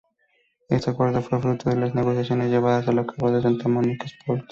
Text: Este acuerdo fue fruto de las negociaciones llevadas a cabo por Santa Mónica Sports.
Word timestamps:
Este 0.67 0.89
acuerdo 0.89 1.21
fue 1.21 1.39
fruto 1.39 1.69
de 1.69 1.75
las 1.75 1.93
negociaciones 1.93 2.49
llevadas 2.49 2.87
a 2.87 2.91
cabo 2.95 3.05
por 3.19 3.39
Santa 3.39 3.69
Mónica 3.69 4.05
Sports. 4.07 4.45